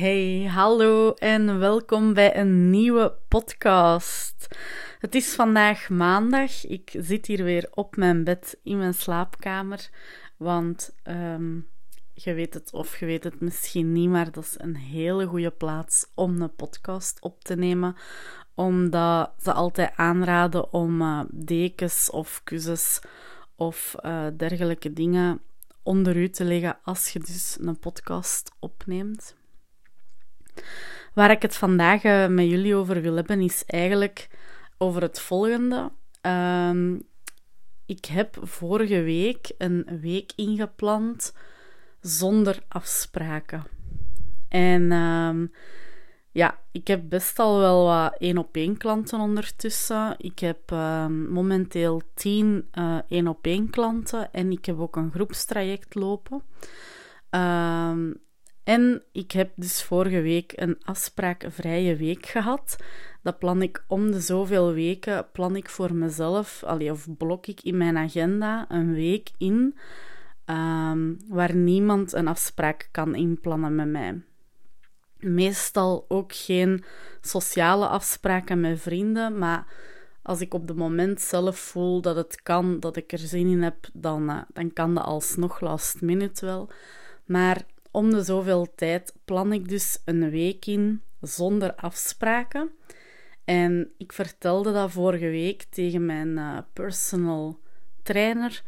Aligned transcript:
Hey, 0.00 0.44
hallo 0.44 1.14
en 1.14 1.58
welkom 1.58 2.14
bij 2.14 2.36
een 2.36 2.70
nieuwe 2.70 3.14
podcast. 3.28 4.48
Het 4.98 5.14
is 5.14 5.34
vandaag 5.34 5.88
maandag. 5.88 6.66
Ik 6.66 6.96
zit 6.98 7.26
hier 7.26 7.44
weer 7.44 7.68
op 7.70 7.96
mijn 7.96 8.24
bed 8.24 8.58
in 8.62 8.78
mijn 8.78 8.94
slaapkamer, 8.94 9.90
want 10.36 10.94
ehm, 11.02 11.54
je 12.12 12.34
weet 12.34 12.54
het 12.54 12.72
of 12.72 12.98
je 12.98 13.06
weet 13.06 13.24
het 13.24 13.40
misschien 13.40 13.92
niet, 13.92 14.08
maar 14.08 14.30
dat 14.30 14.44
is 14.44 14.54
een 14.58 14.76
hele 14.76 15.26
goede 15.26 15.50
plaats 15.50 16.06
om 16.14 16.42
een 16.42 16.54
podcast 16.54 17.20
op 17.20 17.44
te 17.44 17.56
nemen, 17.56 17.96
omdat 18.54 19.32
ze 19.42 19.52
altijd 19.52 19.92
aanraden 19.96 20.72
om 20.72 21.02
uh, 21.02 21.20
dekens 21.30 22.10
of 22.10 22.40
kussens 22.44 23.00
of 23.56 23.94
uh, 24.02 24.26
dergelijke 24.36 24.92
dingen 24.92 25.40
onder 25.82 26.16
u 26.16 26.30
te 26.30 26.44
leggen 26.44 26.78
als 26.82 27.12
je 27.12 27.18
dus 27.18 27.56
een 27.60 27.78
podcast 27.78 28.52
opneemt. 28.58 29.38
Waar 31.14 31.30
ik 31.30 31.42
het 31.42 31.56
vandaag 31.56 32.04
uh, 32.04 32.26
met 32.26 32.48
jullie 32.48 32.74
over 32.74 33.00
wil 33.00 33.14
hebben, 33.14 33.40
is 33.40 33.64
eigenlijk 33.66 34.28
over 34.78 35.02
het 35.02 35.20
volgende. 35.20 35.92
Uh, 36.26 36.94
ik 37.86 38.04
heb 38.04 38.38
vorige 38.42 39.02
week 39.02 39.52
een 39.58 39.86
week 40.00 40.32
ingepland 40.36 41.34
zonder 42.00 42.58
afspraken. 42.68 43.64
En 44.48 44.82
uh, 44.82 45.48
ja, 46.30 46.58
ik 46.72 46.86
heb 46.86 47.08
best 47.08 47.38
al 47.38 47.58
wel 47.58 47.84
wat 47.84 48.14
één 48.18 48.38
op 48.38 48.56
één 48.56 48.76
klanten 48.76 49.20
ondertussen. 49.20 50.14
Ik 50.18 50.38
heb 50.38 50.70
uh, 50.72 51.06
momenteel 51.06 52.02
tien 52.14 52.68
uh, 52.74 52.98
één 53.08 53.28
op 53.28 53.46
één 53.46 53.70
klanten 53.70 54.32
en 54.32 54.52
ik 54.52 54.64
heb 54.64 54.80
ook 54.80 54.96
een 54.96 55.10
groepstraject 55.10 55.94
lopen. 55.94 56.42
En 58.70 59.02
ik 59.12 59.32
heb 59.32 59.50
dus 59.54 59.82
vorige 59.82 60.20
week 60.20 60.52
een 60.54 60.78
afspraakvrije 60.82 61.96
week 61.96 62.26
gehad. 62.26 62.76
Dat 63.22 63.38
plan 63.38 63.62
ik 63.62 63.84
om 63.88 64.10
de 64.10 64.20
zoveel 64.20 64.72
weken, 64.72 65.26
plan 65.32 65.56
ik 65.56 65.68
voor 65.68 65.94
mezelf, 65.94 66.62
allee, 66.64 66.90
of 66.90 67.06
blok 67.16 67.46
ik 67.46 67.60
in 67.62 67.76
mijn 67.76 67.96
agenda 67.96 68.66
een 68.68 68.94
week 68.94 69.30
in 69.38 69.78
um, 70.46 71.16
waar 71.28 71.54
niemand 71.54 72.12
een 72.12 72.28
afspraak 72.28 72.88
kan 72.90 73.14
inplannen 73.14 73.74
met 73.74 73.88
mij. 73.88 74.22
Meestal 75.18 76.04
ook 76.08 76.34
geen 76.34 76.84
sociale 77.20 77.86
afspraken 77.86 78.60
met 78.60 78.80
vrienden, 78.80 79.38
maar 79.38 79.66
als 80.22 80.40
ik 80.40 80.54
op 80.54 80.68
het 80.68 80.76
moment 80.76 81.20
zelf 81.20 81.58
voel 81.58 82.00
dat 82.00 82.16
het 82.16 82.42
kan, 82.42 82.80
dat 82.80 82.96
ik 82.96 83.12
er 83.12 83.18
zin 83.18 83.46
in 83.46 83.62
heb, 83.62 83.88
dan, 83.92 84.30
uh, 84.30 84.42
dan 84.52 84.72
kan 84.72 84.94
dat 84.94 85.04
alsnog 85.04 85.60
last 85.60 86.00
minute 86.00 86.46
wel. 86.46 86.70
Maar 87.24 87.64
om 87.90 88.10
de 88.10 88.22
zoveel 88.22 88.74
tijd 88.74 89.14
plan 89.24 89.52
ik 89.52 89.68
dus 89.68 90.02
een 90.04 90.30
week 90.30 90.66
in 90.66 91.02
zonder 91.20 91.74
afspraken. 91.74 92.70
En 93.44 93.92
ik 93.98 94.12
vertelde 94.12 94.72
dat 94.72 94.90
vorige 94.90 95.28
week 95.28 95.62
tegen 95.70 96.06
mijn 96.06 96.28
uh, 96.28 96.58
personal 96.72 97.58
trainer. 98.02 98.62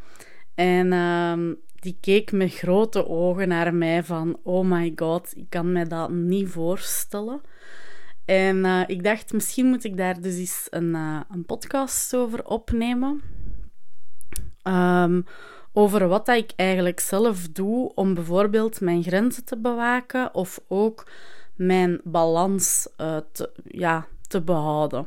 En 0.55 0.93
uh, 0.93 1.55
die 1.75 1.97
keek 2.01 2.33
met 2.33 2.55
grote 2.55 3.09
ogen 3.09 3.49
naar 3.49 3.75
mij 3.75 4.05
van... 4.05 4.39
Oh 4.43 4.67
my 4.67 4.93
god, 4.97 5.33
ik 5.37 5.47
kan 5.49 5.73
me 5.73 5.87
dat 5.87 6.11
niet 6.11 6.49
voorstellen. 6.49 7.41
En 8.25 8.57
uh, 8.57 8.83
ik 8.87 9.05
dacht, 9.05 9.33
misschien 9.33 9.67
moet 9.67 9.85
ik 9.85 9.97
daar 9.97 10.21
dus 10.21 10.37
eens 10.37 10.67
een, 10.71 10.89
uh, 10.89 11.21
een 11.31 11.45
podcast 11.45 12.17
over 12.17 12.45
opnemen. 12.47 13.21
Um, 14.65 15.25
over 15.73 16.09
wat 16.09 16.27
dat 16.27 16.37
ik 16.37 16.53
eigenlijk 16.57 17.01
zelf 17.01 17.49
doe 17.49 17.95
om 17.95 18.15
bijvoorbeeld 18.15 18.81
mijn 18.81 19.03
grenzen 19.03 19.45
te 19.45 19.57
bewaken 19.57 20.35
of 20.35 20.61
ook 20.69 21.07
mijn 21.55 22.01
balans 22.05 22.89
uh, 23.01 23.17
te, 23.33 23.51
ja, 23.65 24.07
te 24.29 24.41
behouden. 24.41 25.07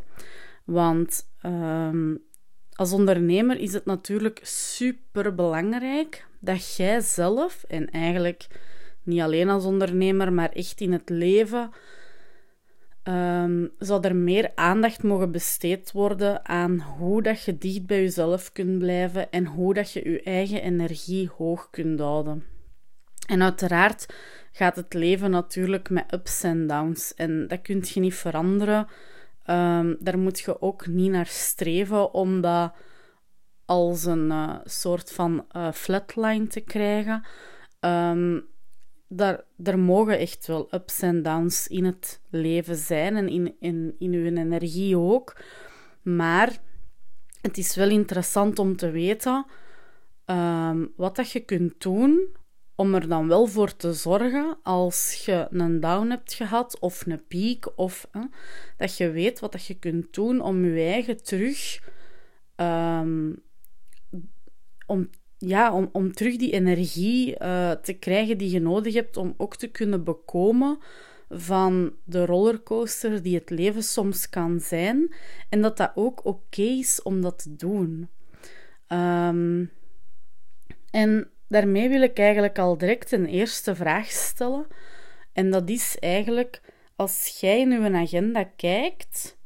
Want 0.64 1.30
um, 1.46 2.24
als 2.74 2.92
ondernemer 2.92 3.60
is 3.60 3.74
het 3.74 3.86
natuurlijk 3.86 4.40
super 4.44 5.36
belangrijk 5.36 6.26
dat 6.40 6.76
jij 6.76 7.02
zelf, 7.02 7.64
en 7.68 7.90
eigenlijk 7.90 8.48
niet 9.04 9.22
alleen 9.22 9.50
als 9.50 9.64
ondernemer, 9.66 10.34
maar 10.34 10.50
echt 10.50 10.82
in 10.82 10.92
het 10.92 11.10
leven, 11.10 11.72
um, 13.08 13.72
zou 13.78 14.02
er 14.02 14.16
meer 14.16 14.52
aandacht 14.56 15.04
mogen 15.04 15.32
besteed 15.32 15.92
worden 15.92 16.46
aan 16.46 16.80
hoe 16.80 17.22
dat 17.22 17.44
je 17.44 17.58
dicht 17.58 17.86
bij 17.86 18.02
jezelf 18.02 18.52
kunt 18.52 18.78
blijven 18.78 19.32
en 19.32 19.46
hoe 19.46 19.74
dat 19.74 19.92
je 19.92 20.10
je 20.10 20.22
eigen 20.24 20.62
energie 20.62 21.30
hoog 21.38 21.70
kunt 21.70 22.00
houden. 22.00 22.44
En 23.28 23.44
uiteraard 23.44 24.06
gaat 24.52 24.76
het 24.76 24.94
leven 24.94 25.32
natuurlijk 25.32 25.90
met 25.90 26.14
ups 26.14 26.44
en 26.44 26.68
downs 26.68 27.14
en 27.14 27.48
dat 27.48 27.62
kun 27.62 27.84
je 27.84 28.00
niet 28.00 28.16
veranderen. 28.16 28.88
Um, 29.50 29.98
daar 30.00 30.20
moet 30.20 30.40
je 30.40 30.62
ook 30.62 30.88
niet 30.88 31.12
naar 31.12 31.26
streven 31.26 32.14
om 32.14 32.42
dat 32.42 32.74
als 33.66 34.06
een 34.06 34.30
uh, 34.32 34.56
soort 34.64 35.12
van 35.12 35.46
uh, 35.56 35.72
flatline 35.72 36.48
te 36.48 36.60
krijgen. 36.60 37.26
Um, 37.80 38.48
daar, 39.16 39.44
er 39.64 39.80
mogen 39.80 40.18
echt 40.18 40.48
wel 40.48 40.68
ups 40.74 41.02
en 41.02 41.24
downs 41.24 41.68
in 41.68 41.86
het 41.86 42.22
leven 42.30 42.76
zijn 42.76 43.16
en 43.16 43.30
in, 43.30 43.56
in, 43.60 43.96
in 44.00 44.14
uw 44.14 44.26
energie 44.26 44.98
ook. 44.98 45.38
Maar 46.02 46.58
het 47.42 47.58
is 47.58 47.76
wel 47.76 47.90
interessant 47.90 48.60
om 48.60 48.76
te 48.76 48.92
weten 48.92 49.46
um, 50.26 50.94
wat 50.96 51.16
dat 51.16 51.32
je 51.32 51.40
kunt 51.40 51.82
doen 51.82 52.28
om 52.76 52.96
er 52.96 53.08
dan 53.08 53.28
wel 53.28 53.48
voor 53.48 53.76
te 53.76 53.94
zorgen 53.94 54.58
als 54.64 55.26
je 55.26 55.48
een 55.52 55.80
down 55.80 56.10
hebt 56.10 56.34
gehad 56.34 56.80
of 56.80 57.06
een 57.06 57.26
piek, 57.28 57.78
of 57.78 58.08
dat 58.78 58.98
je 58.98 59.12
weet 59.12 59.40
wat 59.40 59.52
dat 59.52 59.66
je 59.66 59.74
kunt 59.80 60.14
doen 60.14 60.42
om 60.42 60.66
je 60.66 60.86
eigen 60.92 61.24
terug 61.24 61.84
um, 62.56 63.44
om 64.86 65.10
ja, 65.48 65.74
om, 65.74 65.90
om 65.92 66.14
terug 66.14 66.36
die 66.36 66.52
energie 66.52 67.36
uh, 67.42 67.72
te 67.72 67.94
krijgen 67.94 68.38
die 68.38 68.50
je 68.50 68.60
nodig 68.60 68.94
hebt 68.94 69.18
om 69.18 69.34
ook 69.38 69.56
te 69.56 69.68
kunnen 69.68 70.04
bekomen 70.04 70.80
van 71.30 71.94
de 72.04 72.26
rollercoaster 72.26 73.22
die 73.22 73.36
het 73.36 73.50
leven 73.50 73.84
soms 73.84 74.30
kan 74.30 74.60
zijn. 74.60 75.14
En 75.50 75.62
dat 75.62 75.78
dat 75.78 75.92
ook 75.96 76.26
oké 76.26 76.62
is 76.62 77.02
om 77.02 77.22
dat 77.22 77.44
te 77.44 77.56
doen. 77.56 78.10
Um, 78.88 79.72
en 80.92 81.30
daarmee 81.48 81.90
wil 81.90 82.02
ik 82.02 82.20
eigenlijk 82.20 82.60
al 82.60 82.78
direct 82.78 83.12
een 83.12 83.26
eerste 83.26 83.76
vraag 83.76 84.12
stellen. 84.12 84.68
En 85.34 85.52
dat 85.52 85.70
is 85.70 85.98
eigenlijk, 86.00 86.62
als 86.96 87.38
jij 87.40 87.60
in 87.60 87.72
je 87.72 87.92
agenda 87.92 88.44
kijkt, 88.44 89.38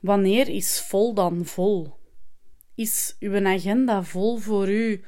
wanneer 0.00 0.48
is 0.48 0.80
vol 0.80 1.14
dan 1.14 1.44
vol? 1.44 1.94
Is 2.74 3.16
uw 3.20 3.46
agenda 3.46 4.02
vol 4.02 4.36
voor 4.36 4.68
u 4.68 5.04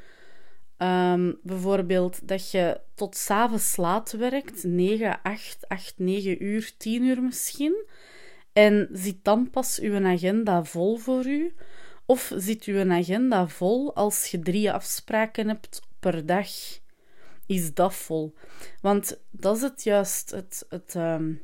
Um, 0.83 1.39
bijvoorbeeld 1.43 2.29
dat 2.29 2.51
je 2.51 2.81
tot 2.95 3.17
s'avonds 3.17 3.77
laat 3.77 4.13
werkt, 4.13 4.65
9, 4.65 5.23
8, 5.23 5.69
8, 5.69 5.95
9 5.97 6.45
uur, 6.45 6.73
10 6.77 7.03
uur 7.03 7.23
misschien. 7.23 7.87
En 8.53 8.89
zit 8.93 9.17
dan 9.23 9.51
pas 9.51 9.79
uw 9.81 10.07
agenda 10.07 10.65
vol 10.65 10.97
voor 10.97 11.27
u? 11.27 11.55
Of 12.07 12.33
zit 12.37 12.65
uw 12.65 12.91
agenda 12.91 13.49
vol 13.49 13.95
als 13.95 14.31
je 14.31 14.39
drie 14.39 14.73
afspraken 14.73 15.49
hebt 15.49 15.81
per 16.01 16.27
dag? 16.27 16.49
Is 17.47 17.75
dat 17.75 17.95
vol? 17.95 18.35
Want 18.81 19.21
dat 19.31 19.57
is 19.57 19.63
het 19.63 19.83
juist 19.83 20.31
het, 20.31 20.67
het, 20.69 20.95
um, 20.95 21.43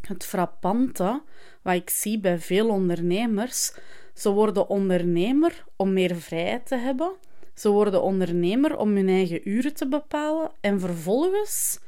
het 0.00 0.24
frappante 0.24 1.22
wat 1.62 1.74
ik 1.74 1.90
zie 1.90 2.20
bij 2.20 2.38
veel 2.38 2.68
ondernemers. 2.68 3.72
Ze 4.14 4.30
worden 4.30 4.68
ondernemer 4.68 5.64
om 5.76 5.92
meer 5.92 6.16
vrijheid 6.16 6.66
te 6.66 6.76
hebben 6.76 7.12
ze 7.54 7.68
worden 7.68 8.02
ondernemer 8.02 8.76
om 8.76 8.96
hun 8.96 9.08
eigen 9.08 9.48
uren 9.48 9.74
te 9.74 9.88
bepalen 9.88 10.50
en 10.60 10.80
vervolgens 10.80 11.78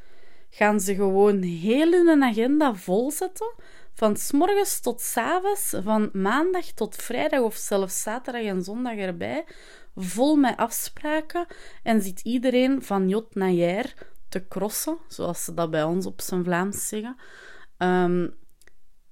gaan 0.50 0.80
ze 0.80 0.94
gewoon 0.94 1.42
heel 1.42 1.92
hun 1.92 2.22
agenda 2.22 2.74
volzetten. 2.74 3.54
Van 3.94 4.16
s 4.16 4.32
morgens 4.32 4.80
tot 4.80 5.00
s 5.00 5.16
avonds, 5.16 5.74
van 5.82 6.10
maandag 6.12 6.64
tot 6.64 6.96
vrijdag 6.96 7.40
of 7.40 7.54
zelfs 7.54 8.02
zaterdag 8.02 8.42
en 8.42 8.62
zondag 8.62 8.96
erbij, 8.96 9.44
vol 9.96 10.36
met 10.36 10.56
afspraken. 10.56 11.46
En 11.82 12.02
zit 12.02 12.20
iedereen 12.20 12.82
van 12.82 13.08
jot 13.08 13.34
naar 13.34 13.50
jaar 13.50 13.94
te 14.28 14.48
crossen, 14.48 14.98
zoals 15.08 15.44
ze 15.44 15.54
dat 15.54 15.70
bij 15.70 15.82
ons 15.82 16.06
op 16.06 16.20
zijn 16.20 16.44
Vlaams 16.44 16.88
zeggen. 16.88 17.16
Um, 17.78 18.34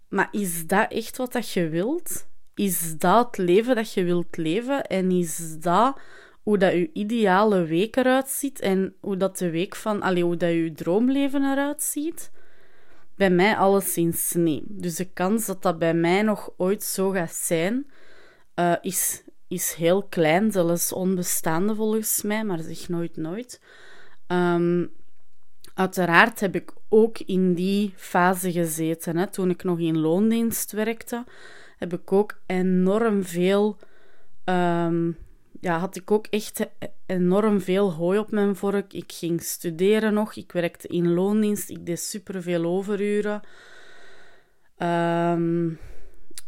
maar 0.08 0.28
is 0.30 0.66
dat 0.66 0.92
echt 0.92 1.16
wat 1.16 1.32
dat 1.32 1.50
je 1.50 1.68
wilt? 1.68 2.28
Is 2.54 2.98
dat 2.98 3.26
het 3.26 3.36
leven 3.36 3.74
dat 3.74 3.92
je 3.92 4.04
wilt 4.04 4.36
leven? 4.36 4.86
En 4.86 5.10
is 5.10 5.56
dat 5.58 6.00
hoe 6.42 6.58
dat 6.58 6.72
je 6.72 6.90
ideale 6.92 7.64
week 7.64 7.96
eruit 7.96 8.28
ziet 8.28 8.60
en 8.60 8.94
hoe 9.00 9.16
dat 9.16 9.38
de 9.38 9.50
week 9.50 9.76
van, 9.76 10.02
allee, 10.02 10.24
hoe 10.24 10.36
dat 10.36 10.50
je 10.50 10.72
droomleven 10.72 11.42
eruit 11.42 11.82
ziet. 11.82 12.30
Bij 13.14 13.30
mij 13.30 13.56
alleszins 13.56 14.32
nee. 14.32 14.62
Dus 14.66 14.94
de 14.94 15.04
kans 15.04 15.46
dat 15.46 15.62
dat 15.62 15.78
bij 15.78 15.94
mij 15.94 16.22
nog 16.22 16.52
ooit 16.56 16.82
zo 16.82 17.10
gaat 17.10 17.34
zijn, 17.34 17.90
uh, 18.54 18.74
is, 18.80 19.22
is 19.48 19.72
heel 19.72 20.02
klein, 20.02 20.52
zelfs 20.52 20.92
onbestaande 20.92 21.74
volgens 21.74 22.22
mij, 22.22 22.44
maar 22.44 22.58
zeg 22.58 22.88
nooit 22.88 23.16
nooit. 23.16 23.60
Um, 24.26 24.90
Uiteraard 25.74 26.40
heb 26.40 26.54
ik 26.54 26.72
ook 26.88 27.18
in 27.18 27.54
die 27.54 27.92
fase 27.96 28.52
gezeten. 28.52 29.16
Hè. 29.16 29.26
Toen 29.26 29.50
ik 29.50 29.62
nog 29.62 29.78
in 29.78 29.98
loondienst 29.98 30.72
werkte, 30.72 31.24
heb 31.78 31.92
ik 31.92 32.12
ook 32.12 32.40
enorm 32.46 33.24
veel. 33.24 33.78
Um, 34.44 35.16
ja, 35.60 35.78
had 35.78 35.96
ik 35.96 36.10
ook 36.10 36.26
echt 36.26 36.66
enorm 37.06 37.60
veel 37.60 37.92
hooi 37.92 38.18
op 38.18 38.30
mijn 38.30 38.56
vork. 38.56 38.92
Ik 38.92 39.12
ging 39.12 39.42
studeren 39.42 40.14
nog. 40.14 40.34
Ik 40.34 40.52
werkte 40.52 40.88
in 40.88 41.12
loondienst. 41.12 41.70
Ik 41.70 41.86
deed 41.86 42.00
superveel 42.00 42.64
overuren. 42.64 43.40
Um, 44.78 45.78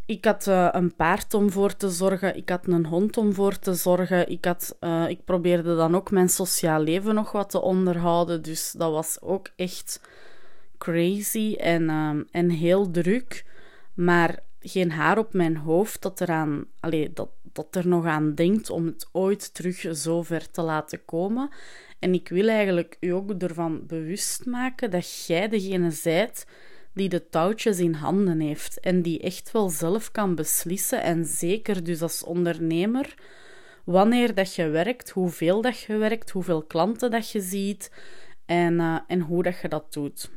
ik 0.06 0.24
had 0.24 0.46
uh, 0.46 0.68
een 0.70 0.96
paard 0.96 1.34
om 1.34 1.50
voor 1.50 1.76
te 1.76 1.90
zorgen. 1.90 2.36
Ik 2.36 2.48
had 2.48 2.66
een 2.66 2.86
hond 2.86 3.16
om 3.16 3.32
voor 3.32 3.58
te 3.58 3.74
zorgen. 3.74 4.28
Ik, 4.28 4.44
had, 4.44 4.76
uh, 4.80 5.08
ik 5.08 5.24
probeerde 5.24 5.76
dan 5.76 5.94
ook 5.94 6.10
mijn 6.10 6.28
sociaal 6.28 6.80
leven 6.80 7.14
nog 7.14 7.32
wat 7.32 7.50
te 7.50 7.60
onderhouden. 7.60 8.42
Dus 8.42 8.72
dat 8.72 8.92
was 8.92 9.20
ook 9.20 9.48
echt 9.56 10.00
crazy 10.78 11.54
en, 11.54 11.82
uh, 11.82 12.10
en 12.30 12.50
heel 12.50 12.90
druk. 12.90 13.44
Maar 13.94 14.38
geen 14.60 14.90
haar 14.90 15.18
op 15.18 15.32
mijn 15.32 15.56
hoofd 15.56 16.02
dat, 16.02 16.20
eraan, 16.20 16.64
allee, 16.80 17.12
dat, 17.12 17.28
dat 17.52 17.76
er 17.76 17.88
nog 17.88 18.06
aan 18.06 18.34
denkt 18.34 18.70
om 18.70 18.86
het 18.86 19.08
ooit 19.12 19.54
terug 19.54 19.96
zo 19.96 20.22
ver 20.22 20.50
te 20.50 20.62
laten 20.62 21.04
komen. 21.04 21.50
En 21.98 22.14
ik 22.14 22.28
wil 22.28 22.48
eigenlijk 22.48 22.96
u 23.00 23.08
ook 23.08 23.30
ervan 23.42 23.86
bewust 23.86 24.46
maken 24.46 24.90
dat 24.90 25.24
jij 25.26 25.48
degene 25.48 25.90
zijt 25.90 26.46
die 26.94 27.08
de 27.08 27.28
touwtjes 27.28 27.78
in 27.78 27.94
handen 27.94 28.40
heeft 28.40 28.80
en 28.80 29.02
die 29.02 29.20
echt 29.20 29.52
wel 29.52 29.68
zelf 29.68 30.10
kan 30.10 30.34
beslissen 30.34 31.02
en 31.02 31.24
zeker 31.24 31.84
dus 31.84 32.02
als 32.02 32.24
ondernemer 32.24 33.14
wanneer 33.84 34.34
dat 34.34 34.54
je 34.54 34.68
werkt, 34.68 35.10
hoeveel 35.10 35.60
dat 35.60 35.80
je 35.80 35.96
werkt, 35.96 36.30
hoeveel 36.30 36.62
klanten 36.62 37.10
dat 37.10 37.30
je 37.30 37.40
ziet 37.40 37.92
en, 38.46 38.74
uh, 38.74 38.98
en 39.06 39.20
hoe 39.20 39.42
dat 39.42 39.60
je 39.60 39.68
dat 39.68 39.92
doet. 39.92 40.30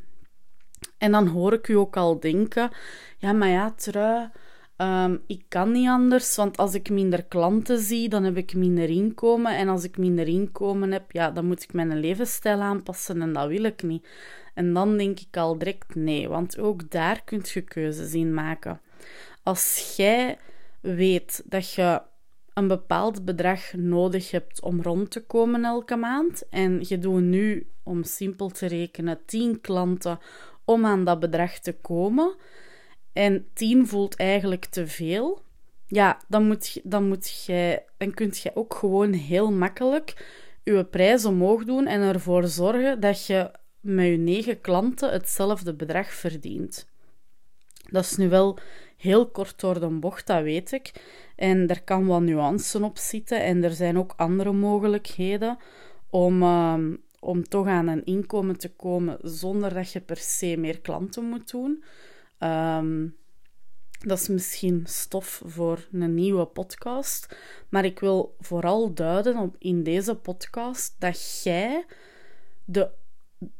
En 0.97 1.11
dan 1.11 1.27
hoor 1.27 1.53
ik 1.53 1.67
u 1.67 1.73
ook 1.73 1.97
al 1.97 2.19
denken, 2.19 2.69
ja, 3.17 3.31
maar 3.33 3.49
ja, 3.49 3.71
trui, 3.71 4.29
um, 4.77 5.23
ik 5.27 5.45
kan 5.47 5.71
niet 5.71 5.87
anders, 5.87 6.35
want 6.35 6.57
als 6.57 6.73
ik 6.73 6.89
minder 6.89 7.23
klanten 7.23 7.79
zie, 7.79 8.09
dan 8.09 8.23
heb 8.23 8.37
ik 8.37 8.53
minder 8.53 8.89
inkomen. 8.89 9.57
En 9.57 9.67
als 9.67 9.83
ik 9.83 9.97
minder 9.97 10.27
inkomen 10.27 10.91
heb, 10.91 11.11
ja, 11.11 11.31
dan 11.31 11.45
moet 11.45 11.63
ik 11.63 11.73
mijn 11.73 11.99
levensstijl 11.99 12.61
aanpassen 12.61 13.21
en 13.21 13.33
dat 13.33 13.47
wil 13.47 13.63
ik 13.63 13.83
niet. 13.83 14.07
En 14.53 14.73
dan 14.73 14.97
denk 14.97 15.19
ik 15.19 15.37
al 15.37 15.57
direct 15.57 15.95
nee, 15.95 16.29
want 16.29 16.59
ook 16.59 16.91
daar 16.91 17.23
kun 17.23 17.41
je 17.43 17.61
keuzes 17.61 18.13
in 18.13 18.33
maken. 18.33 18.81
Als 19.43 19.93
jij 19.97 20.37
weet 20.81 21.43
dat 21.45 21.73
je 21.73 22.01
een 22.53 22.67
bepaald 22.67 23.25
bedrag 23.25 23.73
nodig 23.73 24.31
hebt 24.31 24.61
om 24.61 24.81
rond 24.81 25.11
te 25.11 25.25
komen 25.25 25.65
elke 25.65 25.95
maand 25.95 26.49
en 26.49 26.79
je 26.87 26.99
doet 26.99 27.21
nu, 27.21 27.69
om 27.83 28.03
simpel 28.03 28.49
te 28.49 28.65
rekenen, 28.65 29.19
10 29.25 29.61
klanten 29.61 30.19
om 30.65 30.85
aan 30.85 31.03
dat 31.03 31.19
bedrag 31.19 31.59
te 31.59 31.73
komen 31.73 32.35
en 33.15 33.47
10 33.53 33.87
voelt 33.87 34.15
eigenlijk 34.15 34.65
te 34.65 34.87
veel, 34.87 35.41
ja, 35.87 36.21
dan, 36.27 36.47
moet, 36.47 36.79
dan, 36.83 37.07
moet 37.07 37.43
jij, 37.45 37.85
dan 37.97 38.13
kun 38.13 38.31
je 38.33 38.51
ook 38.53 38.73
gewoon 38.73 39.13
heel 39.13 39.51
makkelijk 39.51 40.13
je 40.63 40.85
prijs 40.85 41.25
omhoog 41.25 41.63
doen 41.63 41.87
en 41.87 42.01
ervoor 42.01 42.47
zorgen 42.47 42.99
dat 42.99 43.25
je 43.25 43.51
met 43.79 44.05
je 44.05 44.17
negen 44.17 44.61
klanten 44.61 45.11
hetzelfde 45.11 45.73
bedrag 45.73 46.13
verdient. 46.13 46.87
Dat 47.89 48.03
is 48.03 48.15
nu 48.15 48.29
wel 48.29 48.57
heel 48.97 49.29
kort 49.29 49.59
door 49.59 49.79
de 49.79 49.87
bocht, 49.87 50.27
dat 50.27 50.43
weet 50.43 50.71
ik. 50.71 50.91
En 51.35 51.67
er 51.67 51.83
kan 51.83 52.05
wat 52.05 52.21
nuance 52.21 52.83
op 52.83 52.97
zitten 52.97 53.43
en 53.43 53.63
er 53.63 53.71
zijn 53.71 53.97
ook 53.97 54.13
andere 54.15 54.51
mogelijkheden 54.51 55.57
om, 56.09 56.41
ehm, 56.41 56.95
om 57.19 57.43
toch 57.43 57.67
aan 57.67 57.87
een 57.87 58.05
inkomen 58.05 58.57
te 58.57 58.69
komen 58.69 59.17
zonder 59.21 59.73
dat 59.73 59.91
je 59.91 60.01
per 60.01 60.17
se 60.17 60.57
meer 60.57 60.79
klanten 60.79 61.23
moet 61.23 61.51
doen. 61.51 61.83
Ehm, 62.45 63.07
dat 63.99 64.19
is 64.19 64.27
misschien 64.27 64.83
stof 64.85 65.41
voor 65.45 65.87
een 65.91 66.13
nieuwe 66.13 66.45
podcast. 66.45 67.37
Maar 67.69 67.85
ik 67.85 67.99
wil 67.99 68.35
vooral 68.39 68.93
duiden 68.93 69.37
op 69.37 69.55
in 69.59 69.83
deze 69.83 70.15
podcast 70.15 70.95
dat 70.99 71.41
jij 71.43 71.85
de 72.65 72.89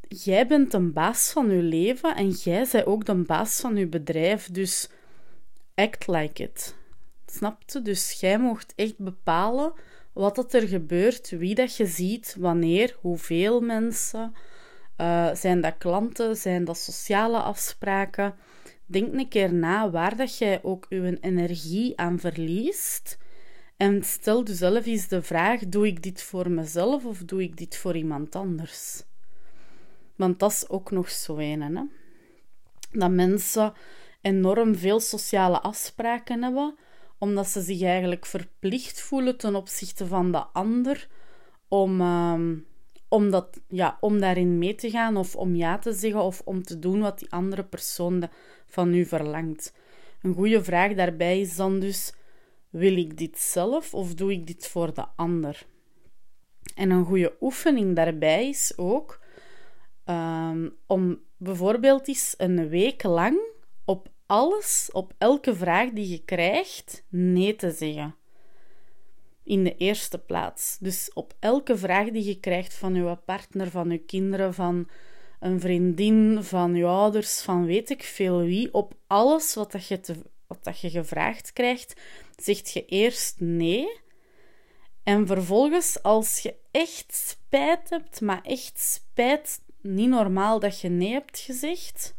jij 0.08 0.48
bent 0.48 0.74
een 0.74 0.94
baas 0.94 1.32
van 1.32 1.50
je 1.50 1.62
leven 1.62 2.16
en 2.16 2.30
jij 2.30 2.68
bent 2.72 2.86
ook 2.86 3.06
de 3.06 3.16
baas 3.16 3.60
van 3.60 3.76
je 3.76 3.88
bedrijf. 3.88 4.50
Dus 4.52 4.90
act 5.76 6.08
like 6.08 6.44
it. 6.44 6.76
Snapte? 7.26 7.82
Dus 7.82 8.12
jij 8.20 8.40
mocht 8.40 8.74
echt 8.76 8.98
bepalen 8.98 9.74
wat 10.14 10.54
er 10.54 10.68
gebeurt, 10.68 11.30
wie 11.30 11.56
dat 11.56 11.76
je 11.76 11.86
ziet, 11.86 12.36
wanneer, 12.40 12.98
hoeveel 13.02 13.62
mensen. 13.62 14.34
Uh, 14.98 15.34
zijn 15.34 15.62
dat 15.62 15.78
klanten? 15.78 16.36
Zijn 16.36 16.66
dat 16.66 16.78
sociale 16.78 17.38
afspraken? 17.40 18.36
Denk 18.86 19.14
een 19.14 19.28
keer 19.28 19.54
na 19.54 19.90
waar 19.90 20.16
dat 20.16 20.38
jij 20.38 20.64
ook 20.64 20.86
je 20.90 21.18
energie 21.22 22.00
aan 22.00 22.20
verliest. 22.20 23.18
En 23.78 24.04
stel 24.04 24.44
jezelf 24.44 24.86
eens 24.86 25.08
de 25.08 25.22
vraag: 25.22 25.60
doe 25.68 25.88
ik 25.88 26.04
dit 26.04 26.24
voor 26.24 26.52
mezelf 26.52 27.06
of 27.06 27.20
doe 27.20 27.42
ik 27.42 27.58
dit 27.58 27.78
voor 27.78 27.96
iemand 27.96 28.36
anders? 28.36 29.04
Want 30.16 30.40
dat 30.40 30.52
is 30.52 30.70
ook 30.70 30.92
nog 30.92 31.10
zo 31.10 31.38
een, 31.38 31.62
hè? 31.62 31.84
Dat 32.92 33.12
mensen 33.12 33.74
enorm 34.22 34.76
veel 34.76 35.00
sociale 35.00 35.62
afspraken 35.62 36.44
hebben, 36.44 36.76
omdat 37.18 37.48
ze 37.48 37.62
zich 37.62 37.82
eigenlijk 37.82 38.26
verplicht 38.26 39.02
voelen 39.02 39.38
ten 39.38 39.56
opzichte 39.56 40.08
van 40.08 40.32
de 40.32 40.44
ander 40.44 41.08
om, 41.68 42.02
uh, 42.02 42.40
om, 43.16 43.32
dat, 43.32 43.62
ja, 43.68 43.98
om 44.00 44.20
daarin 44.20 44.58
mee 44.58 44.76
te 44.76 44.90
gaan 44.90 45.18
of 45.18 45.36
om 45.36 45.56
ja 45.56 45.78
te 45.78 45.94
zeggen 45.94 46.22
of 46.22 46.42
om 46.46 46.64
te 46.64 46.80
doen 46.80 47.00
wat 47.00 47.20
die 47.20 47.32
andere 47.32 47.64
persoon 47.64 48.30
van 48.66 48.94
u 48.94 49.06
verlangt. 49.06 49.74
Een 50.22 50.34
goede 50.34 50.64
vraag 50.64 50.94
daarbij 50.94 51.40
is 51.40 51.56
dan 51.56 51.80
dus: 51.80 52.14
wil 52.70 52.98
ik 52.98 53.18
dit 53.18 53.40
zelf 53.40 53.94
of 53.94 54.14
doe 54.14 54.32
ik 54.32 54.48
dit 54.48 54.68
voor 54.68 54.94
de 54.94 55.06
ander? 55.16 55.66
En 56.76 56.90
een 56.90 57.06
goede 57.06 57.36
oefening 57.40 57.96
daarbij 57.96 58.50
is 58.50 58.74
ook 58.76 59.24
Ehm, 60.06 60.70
om 60.86 61.22
bijvoorbeeld 61.38 62.08
eens 62.08 62.34
een 62.38 62.70
week 62.70 63.04
lang 63.04 63.40
op 63.86 64.10
alles, 64.26 64.90
op 64.92 65.14
elke 65.18 65.56
vraag 65.56 65.90
die 65.90 66.10
je 66.10 66.24
krijgt, 66.26 67.06
nee 67.10 67.56
te 67.56 67.72
zeggen. 67.72 68.16
In 69.46 69.64
de 69.64 69.78
eerste 69.78 70.18
plaats. 70.18 70.78
Dus 70.80 71.12
op 71.14 71.34
elke 71.40 71.78
vraag 71.78 72.10
die 72.10 72.26
je 72.26 72.40
krijgt 72.40 72.74
van 72.74 72.96
je 72.96 73.16
partner, 73.16 73.70
van 73.70 73.90
je 73.90 73.98
kinderen, 73.98 74.54
van 74.54 74.90
een 75.40 75.60
vriendin, 75.60 76.44
van 76.44 76.76
je 76.76 76.86
ouders, 76.86 77.42
van 77.42 77.66
weet 77.66 77.90
ik 77.90 78.04
veel 78.04 78.40
wie, 78.40 78.74
op 78.74 78.94
alles 79.08 79.54
wat, 79.54 79.72
dat 79.72 79.88
je, 79.88 80.00
wat 80.48 80.64
dat 80.64 80.80
je 80.80 80.90
gevraagd 80.90 81.54
krijgt, 81.54 82.02
zegt 82.36 82.72
je 82.72 82.86
eerst 82.86 83.40
nee. 83.40 84.00
En 85.04 85.28
vervolgens, 85.28 86.04
als 86.04 86.40
je 86.40 86.56
echt 86.72 87.14
spijt 87.14 87.90
hebt, 87.90 88.22
maar 88.22 88.42
echt 88.44 88.80
spijt 88.80 89.60
niet 89.82 90.10
normaal 90.10 90.60
dat 90.60 90.80
je 90.80 90.90
nee 90.90 91.12
hebt 91.12 91.40
gezegd, 91.40 92.16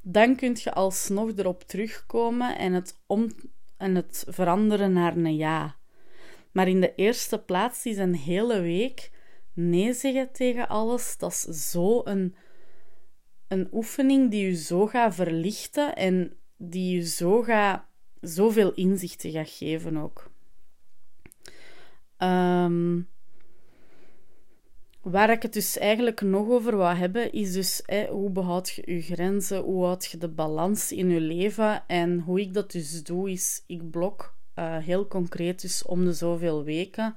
dan 0.00 0.36
kun 0.36 0.56
je 0.62 0.72
alsnog 0.72 1.30
erop 1.36 1.62
terugkomen 1.62 2.58
en 2.58 2.72
het, 2.72 2.98
om, 3.06 3.30
en 3.76 3.94
het 3.94 4.24
veranderen 4.28 4.92
naar 4.92 5.16
een 5.16 5.36
ja. 5.36 5.76
Maar 6.52 6.68
in 6.68 6.80
de 6.80 6.94
eerste 6.94 7.38
plaats 7.38 7.86
is 7.86 7.96
een 7.96 8.14
hele 8.14 8.60
week 8.60 9.10
nee 9.52 9.92
zeggen 9.92 10.32
tegen 10.32 10.68
alles. 10.68 11.16
Dat 11.18 11.46
is 11.48 11.70
zo 11.70 12.00
een, 12.04 12.34
een 13.48 13.68
oefening 13.72 14.30
die 14.30 14.46
je 14.46 14.56
zo 14.56 14.86
gaat 14.86 15.14
verlichten 15.14 15.96
en 15.96 16.36
die 16.56 16.96
je 16.96 17.06
zo 17.06 17.42
gaat, 17.42 17.84
zoveel 18.20 18.74
inzichten 18.74 19.30
gaat 19.30 19.50
geven 19.50 19.96
ook. 19.96 20.30
Um, 22.18 23.08
Waar 25.02 25.30
ik 25.30 25.42
het 25.42 25.52
dus 25.52 25.78
eigenlijk 25.78 26.20
nog 26.20 26.48
over 26.48 26.76
wil 26.76 26.94
hebben, 26.94 27.32
is 27.32 27.52
dus 27.52 27.82
hoe 28.10 28.30
behoud 28.30 28.68
je 28.70 28.94
je 28.94 29.02
grenzen, 29.02 29.60
hoe 29.60 29.84
houd 29.84 30.06
je 30.06 30.18
de 30.18 30.28
balans 30.28 30.92
in 30.92 31.10
je 31.10 31.20
leven. 31.20 31.86
En 31.86 32.18
hoe 32.18 32.40
ik 32.40 32.54
dat 32.54 32.72
dus 32.72 33.02
doe, 33.02 33.30
is 33.30 33.62
ik 33.66 33.90
blok 33.90 34.36
uh, 34.58 34.76
heel 34.76 35.06
concreet 35.06 35.60
dus 35.60 35.82
om 35.82 36.04
de 36.04 36.12
zoveel 36.12 36.64
weken, 36.64 37.16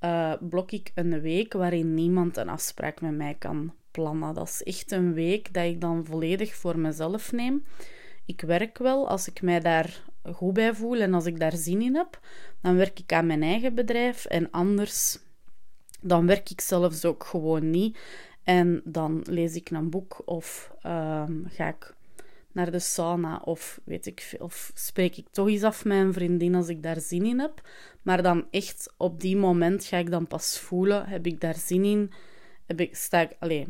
uh, 0.00 0.32
blok 0.40 0.72
ik 0.72 0.90
een 0.94 1.20
week 1.20 1.52
waarin 1.52 1.94
niemand 1.94 2.36
een 2.36 2.48
afspraak 2.48 3.00
met 3.00 3.16
mij 3.16 3.34
kan 3.38 3.74
plannen. 3.90 4.34
Dat 4.34 4.48
is 4.48 4.62
echt 4.62 4.92
een 4.92 5.12
week 5.12 5.54
dat 5.54 5.64
ik 5.64 5.80
dan 5.80 6.06
volledig 6.06 6.54
voor 6.54 6.78
mezelf 6.78 7.32
neem. 7.32 7.64
Ik 8.26 8.40
werk 8.40 8.78
wel 8.78 9.08
als 9.08 9.28
ik 9.28 9.42
mij 9.42 9.60
daar 9.60 10.04
goed 10.32 10.52
bij 10.52 10.74
voel 10.74 11.00
en 11.00 11.14
als 11.14 11.26
ik 11.26 11.38
daar 11.38 11.56
zin 11.56 11.82
in 11.82 11.96
heb, 11.96 12.20
dan 12.60 12.76
werk 12.76 12.98
ik 12.98 13.12
aan 13.12 13.26
mijn 13.26 13.42
eigen 13.42 13.74
bedrijf 13.74 14.24
en 14.24 14.50
anders 14.50 15.18
dan 16.00 16.26
werk 16.26 16.50
ik 16.50 16.60
zelfs 16.60 17.04
ook 17.04 17.24
gewoon 17.24 17.70
niet. 17.70 17.98
En 18.42 18.80
dan 18.84 19.20
lees 19.24 19.54
ik 19.54 19.70
een 19.70 19.90
boek 19.90 20.22
of 20.24 20.72
ehm, 20.82 21.32
ga 21.48 21.68
ik 21.68 21.94
naar 22.54 22.70
de 22.70 22.78
sauna 22.78 23.40
of 23.44 23.80
weet 23.84 24.06
ik 24.06 24.20
veel. 24.20 24.44
Of 24.44 24.70
spreek 24.74 25.16
ik 25.16 25.28
toch 25.30 25.48
eens 25.48 25.62
af 25.62 25.84
met 25.84 25.98
een 25.98 26.12
vriendin 26.12 26.54
als 26.54 26.68
ik 26.68 26.82
daar 26.82 27.00
zin 27.00 27.24
in 27.24 27.40
heb. 27.40 27.68
Maar 28.02 28.22
dan 28.22 28.46
echt 28.50 28.94
op 28.96 29.20
die 29.20 29.36
moment 29.36 29.84
ga 29.84 29.96
ik 29.96 30.10
dan 30.10 30.26
pas 30.26 30.58
voelen, 30.58 31.06
heb 31.06 31.26
ik 31.26 31.40
daar 31.40 31.56
zin 31.56 31.84
in? 31.84 32.12
Heb 32.66 32.80
ik, 32.80 32.96
sta 32.96 33.20
ik, 33.20 33.36
allez, 33.38 33.66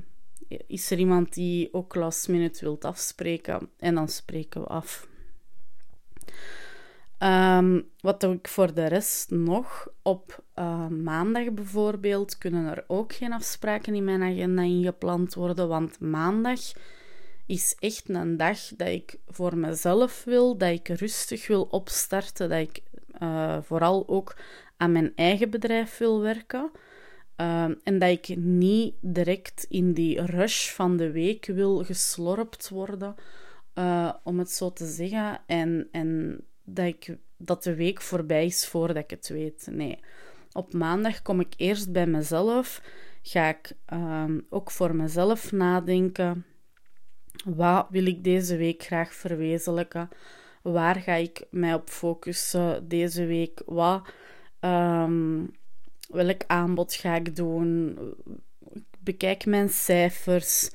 is 0.66 0.90
er 0.90 0.98
iemand 0.98 1.34
die 1.34 1.74
ook 1.74 1.94
last 1.94 2.28
minute 2.28 2.64
wilt 2.64 2.84
afspreken 2.84 3.70
en 3.78 3.94
dan 3.94 4.08
spreken 4.08 4.60
we 4.60 4.66
af. 4.66 5.10
Ehm, 7.18 7.80
wat 8.00 8.20
doe 8.20 8.34
ik 8.34 8.48
voor 8.48 8.74
de 8.74 8.86
rest 8.86 9.30
nog? 9.30 9.88
Op 10.02 10.44
uh, 10.58 10.88
maandag 10.88 11.52
bijvoorbeeld 11.52 12.38
kunnen 12.38 12.66
er 12.66 12.84
ook 12.86 13.12
geen 13.12 13.32
afspraken 13.32 13.94
in 13.94 14.04
mijn 14.04 14.22
agenda 14.22 14.62
ingepland 14.62 15.34
worden, 15.34 15.68
want 15.68 16.00
maandag 16.00 16.60
is 17.46 17.76
echt 17.78 18.08
een 18.08 18.36
dag 18.36 18.58
dat 18.76 18.88
ik 18.88 19.18
voor 19.26 19.56
mezelf 19.56 20.24
wil, 20.24 20.56
dat 20.56 20.70
ik 20.70 20.88
rustig 20.88 21.46
wil 21.46 21.62
opstarten, 21.62 22.48
dat 22.48 22.58
ik 22.58 22.82
uh, 23.22 23.58
vooral 23.62 24.08
ook 24.08 24.36
aan 24.76 24.92
mijn 24.92 25.12
eigen 25.14 25.50
bedrijf 25.50 25.98
wil 25.98 26.20
werken. 26.20 26.70
Ehm, 27.36 27.74
en 27.82 27.98
dat 27.98 28.08
ik 28.08 28.36
niet 28.36 28.94
direct 29.00 29.66
in 29.68 29.92
die 29.92 30.20
rush 30.24 30.70
van 30.70 30.96
de 30.96 31.10
week 31.10 31.46
wil 31.46 31.84
geslorpt 31.84 32.68
worden, 32.68 33.14
uh, 33.74 34.12
om 34.24 34.38
het 34.38 34.50
zo 34.50 34.72
te 34.72 34.86
zeggen. 34.86 35.40
En, 35.46 35.88
en 35.90 36.40
dat, 36.64 36.86
ik, 36.86 37.16
dat 37.36 37.62
de 37.62 37.74
week 37.74 38.00
voorbij 38.00 38.44
is 38.44 38.66
voordat 38.66 38.96
ik 38.96 39.10
het 39.10 39.28
weet. 39.28 39.68
Nee. 39.70 39.98
Op 40.52 40.72
maandag 40.72 41.22
kom 41.22 41.40
ik 41.40 41.54
eerst 41.56 41.92
bij 41.92 42.06
mezelf. 42.06 42.82
Ga 43.22 43.48
ik 43.48 43.72
ehm, 43.86 44.40
ook 44.48 44.70
voor 44.70 44.96
mezelf 44.96 45.52
nadenken. 45.52 46.44
Wat 47.44 47.86
wil 47.90 48.06
ik 48.06 48.24
deze 48.24 48.56
week 48.56 48.82
graag 48.82 49.14
verwezenlijken? 49.14 50.08
Waar 50.62 50.96
ga 50.96 51.14
ik 51.14 51.44
mij 51.50 51.74
op 51.74 51.90
focussen 51.90 52.88
deze 52.88 53.26
week? 53.26 53.62
Wat, 53.66 54.08
um, 54.60 55.50
welk 56.08 56.42
aanbod 56.46 56.94
ga 56.94 57.14
ik 57.14 57.36
doen? 57.36 57.98
Ik 58.74 58.82
bekijk 58.98 59.46
mijn 59.46 59.68
cijfers. 59.68 60.70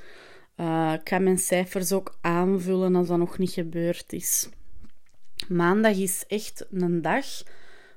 Uh, 0.55 0.93
ik 1.01 1.09
ga 1.09 1.19
mijn 1.19 1.37
cijfers 1.37 1.91
ook 1.91 2.17
aanvullen 2.21 2.95
als 2.95 3.07
dat 3.07 3.17
nog 3.17 3.37
niet 3.37 3.51
gebeurd 3.51 4.13
is. 4.13 4.49
Maandag 5.47 5.97
is 5.97 6.23
echt 6.27 6.65
een 6.71 7.01
dag 7.01 7.25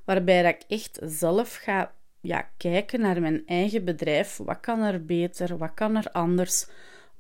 waarbij 0.05 0.43
dat 0.43 0.55
ik 0.55 0.65
echt 0.69 0.99
zelf 1.03 1.55
ga 1.55 1.93
ja, 2.21 2.49
kijken 2.57 3.01
naar 3.01 3.21
mijn 3.21 3.47
eigen 3.47 3.85
bedrijf. 3.85 4.37
Wat 4.37 4.61
kan 4.61 4.81
er 4.81 5.05
beter? 5.05 5.57
Wat 5.57 5.75
kan 5.75 5.97
er 5.97 6.11
anders? 6.11 6.67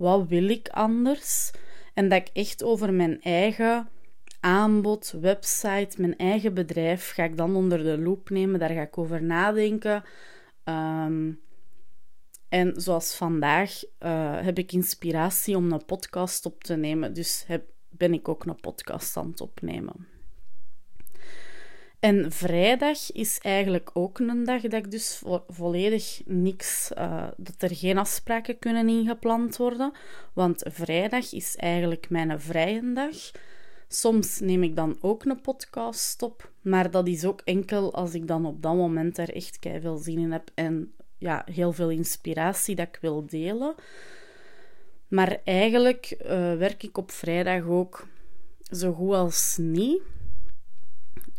Wat 0.00 0.28
wil 0.28 0.48
ik 0.48 0.68
anders? 0.68 1.50
En 1.94 2.08
dat 2.08 2.18
ik 2.18 2.28
echt 2.32 2.62
over 2.62 2.92
mijn 2.92 3.22
eigen 3.22 3.88
aanbod, 4.40 5.14
website, 5.20 6.00
mijn 6.00 6.16
eigen 6.16 6.54
bedrijf 6.54 7.10
ga 7.10 7.24
ik 7.24 7.36
dan 7.36 7.56
onder 7.56 7.82
de 7.82 7.98
loep 7.98 8.30
nemen. 8.30 8.60
Daar 8.60 8.70
ga 8.70 8.80
ik 8.80 8.98
over 8.98 9.22
nadenken. 9.22 10.04
Ehm, 10.64 11.32
en 12.48 12.80
zoals 12.80 13.14
vandaag 13.14 13.82
uh, 13.82 14.40
heb 14.40 14.58
ik 14.58 14.72
inspiratie 14.72 15.56
om 15.56 15.72
een 15.72 15.84
podcast 15.84 16.46
op 16.46 16.64
te 16.64 16.76
nemen. 16.76 17.14
Dus 17.14 17.44
heb, 17.46 17.64
ben 17.88 18.12
ik 18.12 18.28
ook 18.28 18.44
een 18.44 18.60
podcast 18.60 19.16
aan 19.16 19.30
het 19.30 19.40
opnemen. 19.40 20.06
En 22.00 22.32
vrijdag 22.32 23.12
is 23.12 23.38
eigenlijk 23.38 23.90
ook 23.92 24.18
een 24.18 24.44
dag 24.44 24.62
dat 24.62 24.72
ik 24.72 24.90
dus 24.90 25.22
volledig 25.48 26.20
niks, 26.24 26.90
uh, 26.98 27.28
dat 27.36 27.62
er 27.62 27.76
geen 27.76 27.98
afspraken 27.98 28.58
kunnen 28.58 28.88
ingepland 28.88 29.56
worden. 29.56 29.92
Want 30.32 30.64
vrijdag 30.68 31.32
is 31.32 31.56
eigenlijk 31.56 32.10
mijn 32.10 32.40
vrije 32.40 32.92
dag. 32.92 33.16
Soms 33.88 34.40
neem 34.40 34.62
ik 34.62 34.76
dan 34.76 34.98
ook 35.00 35.24
een 35.24 35.40
podcast 35.40 36.22
op, 36.22 36.52
maar 36.60 36.90
dat 36.90 37.08
is 37.08 37.24
ook 37.24 37.40
enkel 37.44 37.94
als 37.94 38.14
ik 38.14 38.26
dan 38.26 38.46
op 38.46 38.62
dat 38.62 38.74
moment 38.74 39.18
er 39.18 39.34
echt 39.34 39.58
veel 39.60 39.96
zin 39.96 40.18
in 40.18 40.32
heb 40.32 40.50
en 40.54 40.92
ja, 41.18 41.46
heel 41.52 41.72
veel 41.72 41.90
inspiratie 41.90 42.74
dat 42.74 42.88
ik 42.88 42.98
wil 43.00 43.26
delen. 43.26 43.74
Maar 45.08 45.40
eigenlijk 45.44 46.16
uh, 46.22 46.28
werk 46.54 46.82
ik 46.82 46.98
op 46.98 47.10
vrijdag 47.10 47.66
ook 47.66 48.06
zo 48.70 48.92
goed 48.92 49.14
als 49.14 49.56
niet. 49.60 50.02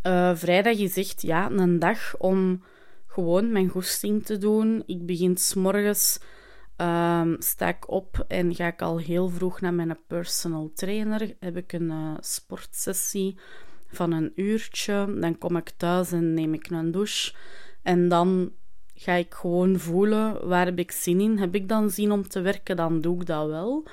Uh, 0.06 0.34
vrijdag 0.34 0.78
is 0.78 0.96
echt 0.96 1.22
ja, 1.22 1.50
een 1.50 1.78
dag 1.78 2.16
om 2.18 2.62
gewoon 3.06 3.52
mijn 3.52 3.68
goesting 3.68 4.24
te 4.24 4.38
doen. 4.38 4.82
Ik 4.86 5.06
begin 5.06 5.36
s 5.36 5.54
morgens, 5.54 6.20
um, 6.76 7.36
sta 7.38 7.68
ik 7.68 7.90
op 7.90 8.24
en 8.28 8.54
ga 8.54 8.66
ik 8.66 8.82
al 8.82 8.98
heel 8.98 9.28
vroeg 9.28 9.60
naar 9.60 9.74
mijn 9.74 9.98
personal 10.06 10.70
trainer. 10.74 11.36
Heb 11.40 11.56
ik 11.56 11.72
een 11.72 11.90
uh, 11.90 12.14
sportsessie 12.20 13.38
van 13.88 14.12
een 14.12 14.32
uurtje. 14.34 15.16
Dan 15.20 15.38
kom 15.38 15.56
ik 15.56 15.70
thuis 15.76 16.12
en 16.12 16.34
neem 16.34 16.54
ik 16.54 16.70
een 16.70 16.90
douche. 16.90 17.34
En 17.82 18.08
dan 18.08 18.52
ga 18.94 19.12
ik 19.12 19.34
gewoon 19.34 19.78
voelen 19.78 20.48
waar 20.48 20.64
heb 20.64 20.78
ik 20.78 20.90
zin 20.90 21.20
in. 21.20 21.38
Heb 21.38 21.54
ik 21.54 21.68
dan 21.68 21.90
zin 21.90 22.12
om 22.12 22.28
te 22.28 22.40
werken, 22.40 22.76
dan 22.76 23.00
doe 23.00 23.20
ik 23.20 23.26
dat 23.26 23.48
wel. 23.48 23.86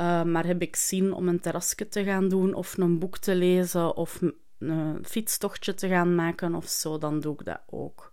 Uh, 0.00 0.22
maar 0.22 0.46
heb 0.46 0.62
ik 0.62 0.76
zin 0.76 1.12
om 1.12 1.28
een 1.28 1.40
terrasje 1.40 1.88
te 1.88 2.04
gaan 2.04 2.28
doen 2.28 2.54
of 2.54 2.78
een 2.78 2.98
boek 2.98 3.18
te 3.18 3.34
lezen 3.34 3.96
of 3.96 4.20
een 4.58 5.04
fietstochtje 5.04 5.74
te 5.74 5.88
gaan 5.88 6.14
maken 6.14 6.54
of 6.54 6.68
zo, 6.68 6.98
dan 6.98 7.20
doe 7.20 7.34
ik 7.34 7.44
dat 7.44 7.60
ook. 7.66 8.10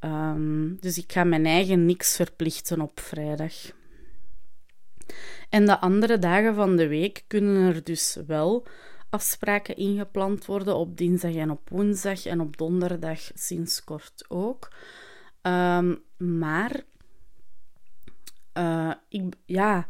Um, 0.00 0.76
dus 0.80 0.98
ik 0.98 1.12
ga 1.12 1.24
mijn 1.24 1.46
eigen 1.46 1.86
niks 1.86 2.16
verplichten 2.16 2.80
op 2.80 3.00
vrijdag. 3.00 3.54
En 5.48 5.66
de 5.66 5.80
andere 5.80 6.18
dagen 6.18 6.54
van 6.54 6.76
de 6.76 6.88
week 6.88 7.24
kunnen 7.26 7.74
er 7.74 7.84
dus 7.84 8.18
wel 8.26 8.66
afspraken 9.10 9.76
ingepland 9.76 10.44
worden 10.44 10.76
op 10.76 10.96
dinsdag 10.96 11.34
en 11.34 11.50
op 11.50 11.68
woensdag 11.68 12.26
en 12.26 12.40
op 12.40 12.56
donderdag 12.56 13.20
sinds 13.34 13.84
kort 13.84 14.24
ook. 14.28 14.72
Um, 15.42 16.02
maar 16.16 16.82
uh, 18.58 18.94
ik, 19.08 19.34
ja, 19.44 19.86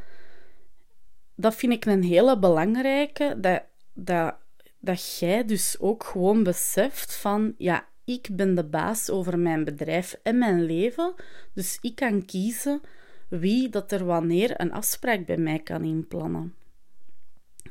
dat 1.34 1.54
vind 1.54 1.72
ik 1.72 1.84
een 1.84 2.02
hele 2.02 2.38
belangrijke. 2.38 3.36
Dat, 3.40 3.62
dat 3.92 4.34
dat 4.84 5.18
jij 5.18 5.44
dus 5.44 5.76
ook 5.80 6.04
gewoon 6.04 6.42
beseft 6.42 7.14
van, 7.14 7.54
ja, 7.58 7.88
ik 8.04 8.28
ben 8.32 8.54
de 8.54 8.64
baas 8.64 9.10
over 9.10 9.38
mijn 9.38 9.64
bedrijf 9.64 10.18
en 10.22 10.38
mijn 10.38 10.64
leven, 10.64 11.14
dus 11.52 11.78
ik 11.80 11.94
kan 11.94 12.24
kiezen 12.24 12.80
wie 13.28 13.68
dat 13.68 13.92
er 13.92 14.04
wanneer 14.04 14.60
een 14.60 14.72
afspraak 14.72 15.26
bij 15.26 15.36
mij 15.36 15.58
kan 15.58 15.84
inplannen. 15.84 16.54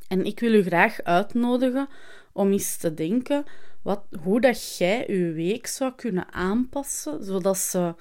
En 0.08 0.26
ik 0.26 0.40
wil 0.40 0.54
u 0.54 0.64
graag 0.64 1.04
uitnodigen 1.04 1.88
om 2.32 2.52
eens 2.52 2.78
te 2.78 2.94
denken 2.94 3.44
wat, 3.82 4.04
hoe 4.24 4.42
dat 4.42 4.78
jij 4.78 5.06
je 5.08 5.32
week 5.32 5.68
zou 5.68 5.94
kunnen 5.96 6.34
aanpassen, 6.34 7.24
zodat, 7.24 7.58
ze 7.58 7.96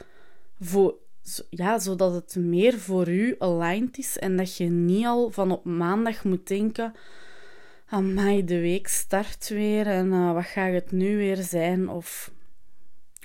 voor, 0.61 0.95
ja, 1.51 1.79
zodat 1.79 2.15
het 2.15 2.37
meer 2.37 2.79
voor 2.79 3.09
u 3.09 3.35
aligned 3.39 3.99
is 3.99 4.19
en 4.19 4.37
dat 4.37 4.57
je 4.57 4.65
niet 4.65 5.07
al 5.07 5.31
van 5.31 5.51
op 5.51 5.65
maandag 5.65 6.25
moet 6.25 6.49
denken 6.49 6.93
amai, 7.93 8.45
de 8.45 8.61
week 8.61 8.89
start 8.89 9.49
weer 9.49 9.87
en 9.87 10.07
uh, 10.07 10.33
wat 10.33 10.45
gaat 10.45 10.73
het 10.73 10.93
nu 10.93 11.17
weer 11.17 11.37
zijn 11.37 11.89
of, 11.89 12.33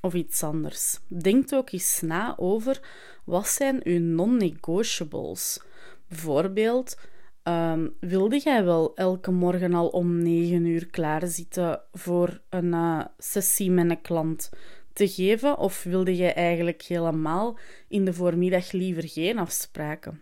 of 0.02 0.14
iets 0.14 0.44
anders. 0.44 1.00
Denk 1.08 1.54
ook 1.54 1.72
eens 1.72 2.02
na 2.02 2.38
over 2.38 2.80
wat 3.24 3.48
zijn 3.48 3.82
uw 3.84 4.00
non-negotiables. 4.00 5.62
Bijvoorbeeld, 6.08 7.00
um, 7.44 7.96
wilde 8.00 8.40
jij 8.40 8.64
wel 8.64 8.96
elke 8.96 9.32
morgen 9.32 9.74
al 9.74 9.88
om 9.88 10.22
9 10.22 10.66
uur 10.66 10.88
klaarzitten 10.88 11.82
voor 11.92 12.42
een 12.50 12.74
uh, 12.74 13.06
sessie 13.18 13.72
met 13.72 13.90
een 13.90 14.02
klant 14.02 14.50
te 14.94 15.08
geven? 15.08 15.58
Of 15.58 15.84
wilde 15.84 16.16
jij 16.16 16.34
eigenlijk 16.34 16.82
helemaal 16.82 17.58
in 17.88 18.06
de 18.06 18.14
voormiddag 18.14 18.72
liever 18.72 19.08
geen 19.08 19.38
afspraken? 19.38 20.22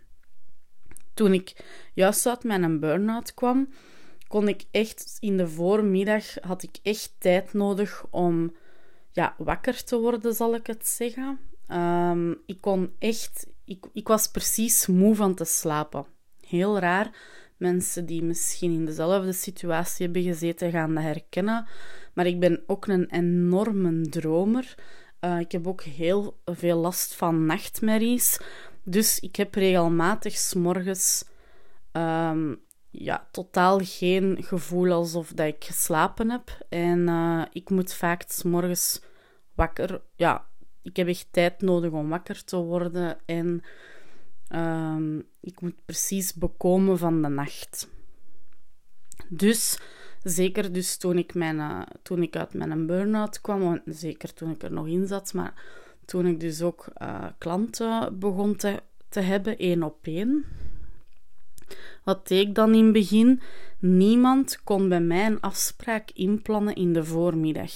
Toen 1.14 1.34
ik 1.34 1.66
juist 1.94 2.28
uit 2.28 2.44
mijn 2.44 2.80
burn-out 2.80 3.34
kwam, 3.34 3.68
kon 4.36 4.48
ik 4.48 4.66
echt 4.72 5.18
in 5.20 5.38
de 5.38 5.48
voormiddag 5.48 6.24
had 6.42 6.64
ik 6.64 6.78
echt 6.84 7.16
tijd 7.18 7.54
nodig 7.54 8.06
om 8.10 8.56
ja, 9.12 9.36
wakker 9.38 9.84
te 9.84 10.00
worden, 10.00 10.34
zal 10.34 10.56
ik 10.56 10.68
het 10.68 10.88
zeggen. 10.88 11.40
Ehm, 11.68 12.32
ik 12.46 12.62
kon 12.62 12.94
echt, 13.00 13.48
ik, 13.66 13.86
ik 13.94 14.08
was 14.08 14.28
precies 14.28 14.88
moe 14.88 15.16
van 15.16 15.36
te 15.36 15.46
slapen. 15.46 16.06
Heel 16.48 16.80
raar. 16.80 17.18
Mensen 17.58 18.06
die 18.06 18.24
misschien 18.24 18.72
in 18.72 18.86
dezelfde 18.86 19.34
situatie 19.34 20.06
hebben 20.06 20.24
gezeten, 20.24 20.72
gaan 20.72 20.94
dat 20.94 21.04
herkennen. 21.04 21.68
Maar 22.14 22.26
ik 22.26 22.40
ben 22.40 22.64
ook 22.68 22.88
een 22.88 23.10
enorme 23.10 24.02
dromer. 24.02 24.76
Uh, 25.22 25.40
ik 25.40 25.52
heb 25.52 25.68
ook 25.68 25.82
heel 25.82 26.40
veel 26.46 26.78
last 26.78 27.14
van 27.14 27.46
nachtmerries. 27.46 28.40
Dus 28.84 29.20
ik 29.20 29.36
heb 29.36 29.56
regelmatig 29.56 30.34
s'morgens 30.34 31.26
um, 31.92 32.64
ja, 33.04 33.28
totaal 33.32 33.80
geen 33.84 34.44
gevoel 34.44 34.92
alsof 34.92 35.34
dat 35.34 35.48
ik 35.48 35.64
geslapen 35.64 36.30
heb. 36.30 36.66
En 36.70 37.00
uh, 37.00 37.46
ik 37.52 37.70
moet 37.70 37.94
vaak 37.94 38.44
morgens 38.44 39.02
wakker. 39.54 40.02
Ja, 40.16 40.48
ik 40.82 40.96
heb 40.96 41.08
echt 41.08 41.28
tijd 41.32 41.62
nodig 41.62 41.92
om 41.92 42.10
wakker 42.10 42.44
te 42.44 42.58
worden. 42.58 43.18
En 43.26 43.62
uh, 44.50 45.20
ik 45.42 45.62
moet 45.62 45.86
precies 45.86 46.34
bekomen 46.34 46.98
van 46.98 47.22
de 47.22 47.28
nacht. 47.28 47.90
Dus, 49.28 49.80
zeker 50.24 50.72
dus 50.72 50.98
toen 50.98 51.18
ik, 51.18 51.34
mijn, 51.34 51.56
uh, 51.56 51.82
toen 52.02 52.22
ik 52.22 52.36
uit 52.36 52.54
mijn 52.54 52.86
burn-out 52.86 53.42
kwam, 53.42 53.82
zeker 53.86 54.34
toen 54.34 54.52
ik 54.52 54.64
er 54.64 54.72
nog 54.72 54.88
in 54.88 55.08
zat, 55.08 55.34
maar 55.34 55.54
toen 56.06 56.26
ik 56.26 56.40
dus 56.40 56.62
ook 56.62 56.88
uh, 57.02 57.26
klanten 57.38 58.20
begon 58.20 58.56
te 58.56 58.82
te 59.16 59.22
hebben, 59.22 59.58
één 59.58 59.84
op 59.84 59.98
één. 60.02 60.46
Wat 62.04 62.28
deed 62.28 62.48
ik 62.48 62.56
dan 62.56 62.74
in 62.74 62.84
het 62.84 62.94
begin? 62.94 63.42
Niemand 63.80 64.64
kon 64.64 64.90
bij 64.90 65.02
mij 65.02 65.26
een 65.26 65.42
afspraak 65.42 66.10
inplannen 66.14 66.76
in 66.76 66.94
de 66.94 67.04
voormiddag. 67.04 67.72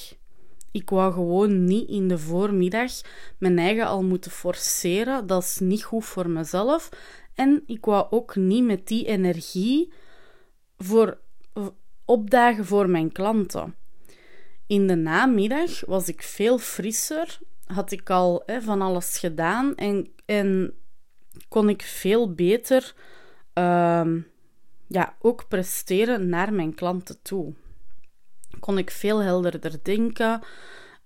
Ik 0.71 0.89
wou 0.89 1.13
gewoon 1.13 1.63
niet 1.63 1.89
in 1.89 2.07
de 2.07 2.17
voormiddag 2.17 2.91
mijn 3.37 3.59
eigen 3.59 3.85
al 3.85 4.03
moeten 4.03 4.31
forceren. 4.31 5.27
Dat 5.27 5.43
is 5.43 5.59
niet 5.59 5.83
goed 5.83 6.05
voor 6.05 6.29
mezelf. 6.29 6.89
En 7.33 7.63
ik 7.65 7.85
wou 7.85 8.07
ook 8.09 8.35
niet 8.35 8.63
met 8.63 8.87
die 8.87 9.05
energie 9.05 9.93
voor 10.77 11.17
opdagen 12.05 12.65
voor 12.65 12.89
mijn 12.89 13.11
klanten. 13.11 13.75
In 14.67 14.87
de 14.87 14.95
namiddag 14.95 15.85
was 15.85 16.07
ik 16.07 16.23
veel 16.23 16.57
frisser, 16.57 17.37
had 17.65 17.91
ik 17.91 18.09
al 18.09 18.43
van 18.59 18.81
alles 18.81 19.17
gedaan 19.17 19.75
en, 19.75 20.11
en 20.25 20.73
kon 21.47 21.69
ik 21.69 21.81
veel 21.81 22.33
beter 22.33 22.95
uh, 23.59 24.23
ja, 24.87 25.15
ook 25.19 25.47
presteren 25.47 26.29
naar 26.29 26.53
mijn 26.53 26.75
klanten 26.75 27.21
toe. 27.21 27.53
Kon 28.59 28.77
ik 28.77 28.91
veel 28.91 29.19
helderder 29.19 29.83
denken. 29.83 30.41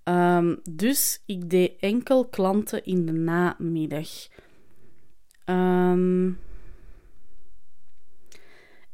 Um, 0.04 0.60
dus 0.70 1.22
ik 1.26 1.50
deed 1.50 1.76
enkel 1.80 2.28
klanten 2.28 2.84
in 2.84 3.06
de 3.06 3.12
namiddag. 3.12 4.08
Um, 5.46 6.38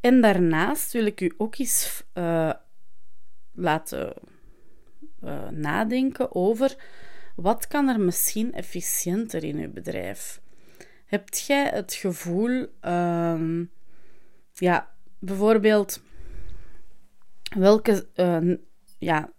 en 0.01 0.21
daarnaast 0.21 0.93
wil 0.93 1.07
ik 1.07 1.21
u 1.21 1.33
ook 1.37 1.59
eens 1.59 2.03
uh, 2.15 2.53
laten 3.53 4.15
uh, 5.25 5.49
nadenken 5.49 6.35
over 6.35 6.77
wat 7.37 7.67
kan 7.67 7.89
er 7.89 8.01
misschien 8.01 8.53
efficiënter 8.53 9.45
in 9.45 9.57
uw 9.57 9.73
bedrijf. 9.73 10.41
Hebt 11.11 11.41
jij 11.41 11.69
het 11.69 11.95
gevoel, 11.95 12.67
uh, 12.85 13.61
ja, 14.53 14.91
bijvoorbeeld, 15.19 16.03
welke, 17.57 18.07
uh, 18.17 18.57
ja, 18.99 19.33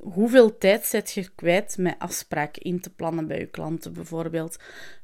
hoeveel 0.00 0.58
tijd 0.58 0.86
zet 0.86 1.10
je 1.10 1.28
kwijt 1.34 1.78
met 1.78 1.94
afspraken 1.98 2.62
in 2.62 2.80
te 2.80 2.94
plannen 2.94 3.26
bij 3.26 3.38
je 3.38 3.46
klanten 3.46 3.92
bijvoorbeeld? 3.92 4.56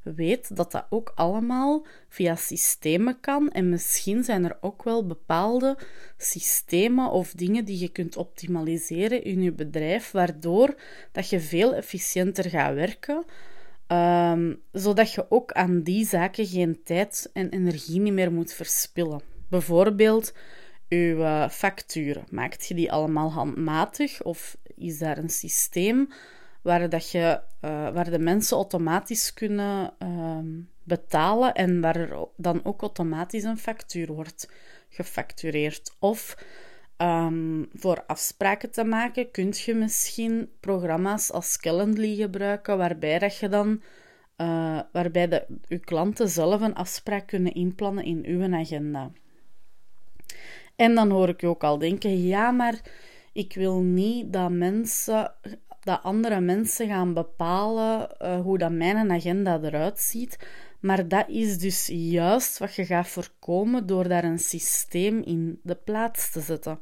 Weet 0.03 0.55
dat 0.55 0.71
dat 0.71 0.85
ook 0.89 1.11
allemaal 1.15 1.85
via 2.09 2.35
systemen 2.35 3.19
kan 3.19 3.51
en 3.51 3.69
misschien 3.69 4.23
zijn 4.23 4.45
er 4.45 4.57
ook 4.61 4.83
wel 4.83 5.07
bepaalde 5.07 5.77
systemen 6.17 7.11
of 7.11 7.31
dingen 7.31 7.65
die 7.65 7.79
je 7.79 7.89
kunt 7.89 8.17
optimaliseren 8.17 9.23
in 9.23 9.41
je 9.41 9.51
bedrijf, 9.51 10.11
waardoor 10.11 10.75
dat 11.11 11.29
je 11.29 11.39
veel 11.39 11.73
efficiënter 11.73 12.49
gaat 12.49 12.73
werken. 12.73 13.25
Um, 13.87 14.61
zodat 14.71 15.13
je 15.13 15.25
ook 15.29 15.51
aan 15.51 15.81
die 15.81 16.05
zaken 16.05 16.45
geen 16.45 16.83
tijd 16.83 17.29
en 17.33 17.49
energie 17.49 17.99
niet 17.99 18.13
meer 18.13 18.31
moet 18.31 18.53
verspillen. 18.53 19.21
Bijvoorbeeld, 19.49 20.33
uw 20.89 21.17
uh, 21.17 21.49
facturen. 21.49 22.23
Maakt 22.29 22.67
je 22.67 22.73
die 22.73 22.91
allemaal 22.91 23.31
handmatig 23.31 24.23
of 24.23 24.57
is 24.75 24.97
daar 24.97 25.17
een 25.17 25.29
systeem 25.29 26.07
waar, 26.61 26.89
dat 26.89 27.11
je, 27.11 27.41
uh, 27.61 27.89
waar 27.93 28.09
de 28.09 28.19
mensen 28.19 28.57
automatisch 28.57 29.33
kunnen 29.33 29.93
uh, 29.99 30.37
betalen 30.83 31.53
en 31.53 31.81
waar 31.81 31.95
er 31.95 32.27
dan 32.37 32.63
ook 32.63 32.81
automatisch 32.81 33.43
een 33.43 33.57
factuur 33.57 34.13
wordt 34.13 34.49
gefactureerd? 34.89 35.95
Of 35.99 36.37
um, 36.97 37.67
voor 37.73 38.03
afspraken 38.07 38.71
te 38.71 38.83
maken, 38.83 39.31
kun 39.31 39.53
je 39.55 39.73
misschien 39.73 40.49
programma's 40.59 41.31
als 41.31 41.57
Calendly 41.57 42.15
gebruiken, 42.15 42.77
waarbij 42.77 43.19
dat 43.19 43.37
je 43.37 43.49
dan 43.49 43.81
uh, 44.37 44.79
waarbij 44.91 45.27
de, 45.27 45.45
uw 45.67 45.79
klanten 45.79 46.29
zelf 46.29 46.61
een 46.61 46.75
afspraak 46.75 47.27
kunnen 47.27 47.53
inplannen 47.53 48.03
in 48.03 48.23
uw 48.25 48.53
agenda. 48.53 49.11
En 50.75 50.95
dan 50.95 51.09
hoor 51.09 51.29
ik 51.29 51.41
je 51.41 51.47
ook 51.47 51.63
al 51.63 51.77
denken: 51.77 52.23
ja, 52.23 52.51
maar 52.51 52.81
ik 53.33 53.53
wil 53.53 53.81
niet 53.81 54.33
dat 54.33 54.51
mensen, 54.51 55.33
dat 55.81 56.03
andere 56.03 56.39
mensen 56.39 56.87
gaan 56.87 57.13
bepalen 57.13 58.15
uh, 58.21 58.41
hoe 58.41 58.57
dat 58.57 58.71
mijn 58.71 59.11
agenda 59.11 59.59
eruit 59.61 59.99
ziet. 59.99 60.37
Maar 60.85 61.07
dat 61.07 61.29
is 61.29 61.57
dus 61.57 61.87
juist 61.91 62.57
wat 62.57 62.75
je 62.75 62.85
gaat 62.85 63.07
voorkomen 63.07 63.85
door 63.85 64.07
daar 64.07 64.23
een 64.23 64.39
systeem 64.39 65.21
in 65.21 65.59
de 65.63 65.75
plaats 65.75 66.31
te 66.31 66.41
zetten. 66.41 66.79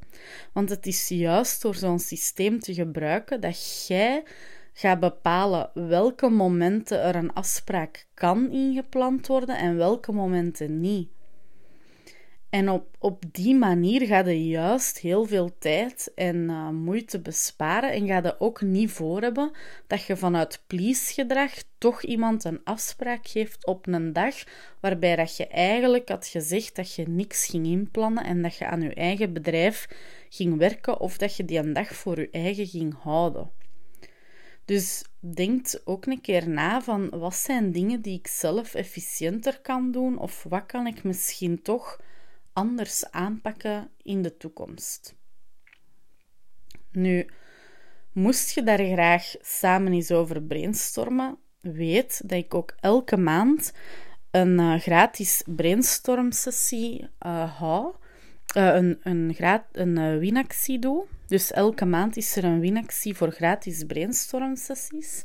Want 0.53 0.69
het 0.69 0.85
is 0.85 1.07
juist 1.07 1.61
door 1.61 1.75
zo'n 1.75 1.99
systeem 1.99 2.59
te 2.59 2.73
gebruiken 2.73 3.41
dat 3.41 3.85
jij 3.87 4.23
gaat 4.73 4.99
bepalen 4.99 5.69
welke 5.73 6.29
momenten 6.29 7.01
er 7.01 7.15
een 7.15 7.33
afspraak 7.33 8.07
kan 8.13 8.51
ingepland 8.51 9.27
worden 9.27 9.57
en 9.57 9.77
welke 9.77 10.11
momenten 10.11 10.79
niet. 10.79 11.09
En 12.53 12.69
op, 12.69 12.87
op 12.99 13.23
die 13.31 13.55
manier 13.55 14.05
ga 14.05 14.19
je 14.27 14.47
juist 14.47 14.99
heel 14.99 15.25
veel 15.25 15.57
tijd 15.59 16.11
en 16.15 16.35
uh, 16.35 16.69
moeite 16.69 17.19
besparen. 17.19 17.91
En 17.91 18.07
ga 18.07 18.17
je 18.23 18.39
ook 18.39 18.61
niet 18.61 18.91
voor 18.91 19.21
hebben 19.21 19.51
dat 19.87 20.03
je 20.03 20.17
vanuit 20.17 20.63
please-gedrag 20.67 21.51
toch 21.77 22.03
iemand 22.03 22.43
een 22.43 22.63
afspraak 22.63 23.27
geeft 23.27 23.65
op 23.65 23.87
een 23.87 24.13
dag 24.13 24.35
waarbij 24.79 25.15
dat 25.15 25.37
je 25.37 25.47
eigenlijk 25.47 26.09
had 26.09 26.27
gezegd 26.27 26.75
dat 26.75 26.93
je 26.93 27.07
niks 27.07 27.45
ging 27.45 27.65
inplannen 27.65 28.23
en 28.23 28.41
dat 28.41 28.55
je 28.55 28.65
aan 28.65 28.81
je 28.81 28.93
eigen 28.93 29.33
bedrijf 29.33 29.87
ging 30.29 30.57
werken 30.57 30.99
of 30.99 31.17
dat 31.17 31.35
je 31.35 31.45
die 31.45 31.57
een 31.57 31.73
dag 31.73 31.95
voor 31.95 32.19
je 32.19 32.29
eigen 32.31 32.67
ging 32.67 32.95
houden. 33.01 33.51
Dus 34.65 35.03
denk 35.19 35.81
ook 35.85 36.05
een 36.05 36.21
keer 36.21 36.49
na 36.49 36.81
van 36.81 37.09
wat 37.09 37.35
zijn 37.35 37.71
dingen 37.71 38.01
die 38.01 38.17
ik 38.17 38.27
zelf 38.27 38.73
efficiënter 38.73 39.59
kan 39.61 39.91
doen 39.91 40.17
of 40.17 40.45
wat 40.49 40.65
kan 40.65 40.87
ik 40.87 41.03
misschien 41.03 41.61
toch 41.61 41.97
anders 42.53 43.11
aanpakken 43.11 43.89
in 44.01 44.21
de 44.21 44.37
toekomst. 44.37 45.15
Nu, 46.91 47.29
moest 48.11 48.55
je 48.55 48.63
daar 48.63 48.85
graag 48.85 49.33
samen 49.41 49.93
eens 49.93 50.11
over 50.11 50.43
brainstormen, 50.43 51.37
weet 51.61 52.21
dat 52.29 52.37
ik 52.37 52.53
ook 52.53 52.75
elke 52.79 53.17
maand 53.17 53.73
een 54.31 54.59
uh, 54.59 54.79
gratis 54.79 55.43
brainstorm-sessie 55.45 57.01
uh, 57.01 57.57
hou. 57.59 57.95
Uh, 58.57 58.75
een, 58.75 58.99
een, 59.03 59.35
een 59.71 60.19
winactie 60.19 60.79
doe. 60.79 61.05
Dus 61.27 61.51
elke 61.51 61.85
maand 61.85 62.17
is 62.17 62.35
er 62.35 62.43
een 62.43 62.59
winactie 62.59 63.15
voor 63.15 63.31
gratis 63.31 63.83
brainstorm-sessies. 63.83 65.23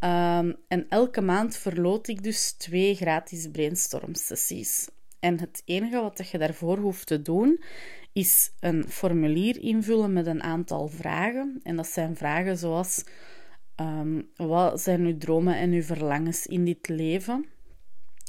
Um, 0.00 0.56
en 0.68 0.86
elke 0.88 1.20
maand 1.20 1.56
verloot 1.56 2.08
ik 2.08 2.22
dus 2.22 2.52
twee 2.52 2.94
gratis 2.94 3.48
brainstorm-sessies. 3.50 4.88
En 5.22 5.40
het 5.40 5.62
enige 5.64 6.00
wat 6.00 6.28
je 6.28 6.38
daarvoor 6.38 6.78
hoeft 6.78 7.06
te 7.06 7.22
doen, 7.22 7.62
is 8.12 8.52
een 8.60 8.84
formulier 8.88 9.60
invullen 9.60 10.12
met 10.12 10.26
een 10.26 10.42
aantal 10.42 10.88
vragen. 10.88 11.60
En 11.62 11.76
dat 11.76 11.86
zijn 11.86 12.16
vragen 12.16 12.56
zoals: 12.58 13.04
um, 13.76 14.28
wat 14.36 14.80
zijn 14.80 15.00
uw 15.00 15.18
dromen 15.18 15.56
en 15.56 15.72
uw 15.72 15.82
verlangens 15.82 16.46
in 16.46 16.64
dit 16.64 16.88
leven? 16.88 17.46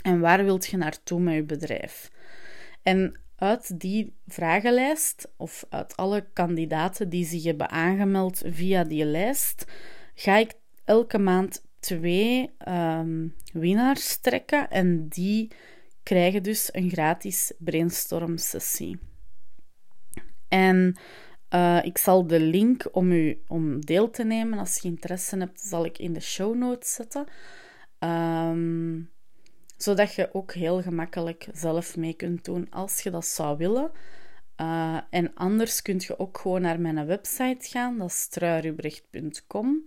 En 0.02 0.20
waar 0.20 0.44
wilt 0.44 0.66
je 0.66 0.78
naartoe 0.78 1.20
met 1.20 1.34
je 1.34 1.44
bedrijf? 1.44 2.12
En 2.84 3.20
uit 3.36 3.80
die 3.80 4.14
vragenlijst, 4.28 5.32
of 5.38 5.66
uit 5.70 5.96
alle 5.96 6.26
kandidaten 6.34 7.10
die 7.10 7.26
zich 7.26 7.44
hebben 7.44 7.70
aangemeld 7.70 8.42
via 8.46 8.84
die 8.84 9.06
lijst, 9.06 9.66
ga 10.16 10.38
ik 10.38 10.54
elke 10.86 11.18
maand 11.18 11.64
twee 11.80 12.50
um, 12.68 13.36
winnaars 13.54 14.18
trekken 14.18 14.70
en 14.70 15.08
die 15.08 15.52
krijgen 16.04 16.44
dus 16.44 16.70
een 16.72 16.90
gratis 16.90 17.54
brainstorm 17.58 18.38
sessie. 18.38 19.00
En 20.48 20.98
uh, 21.50 21.80
ik 21.84 21.98
zal 21.98 22.28
de 22.28 22.40
link 22.40 22.88
om 22.92 23.12
u 23.12 23.42
om 23.48 23.86
deel 23.86 24.10
te 24.10 24.24
nemen, 24.24 24.60
als 24.60 24.78
je 24.78 24.88
interesse 24.88 25.38
hebt, 25.38 25.62
zal 25.62 25.86
ik 25.86 25.98
in 25.98 26.14
de 26.14 26.20
show 26.20 26.56
notes 26.56 26.94
zetten. 26.94 27.26
Um, 28.00 29.12
zodat 29.78 30.14
je 30.14 30.34
ook 30.34 30.54
heel 30.54 30.82
gemakkelijk 30.82 31.48
zelf 31.52 31.98
mee 31.98 32.14
kunt 32.14 32.46
doen 32.46 32.68
als 32.70 33.02
je 33.02 33.10
dat 33.12 33.26
zou 33.26 33.58
willen. 33.58 33.92
Uh, 34.62 35.00
en 35.10 35.34
anders 35.34 35.82
kun 35.82 35.96
je 36.08 36.20
ook 36.20 36.38
gewoon 36.38 36.62
naar 36.62 36.80
mijn 36.80 37.06
website 37.06 37.70
gaan, 37.70 37.98
dat 37.98 38.10
is 38.10 38.28
truirubrecht.com 38.28 39.84